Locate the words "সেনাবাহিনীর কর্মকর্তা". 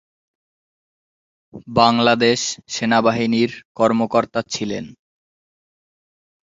2.67-4.39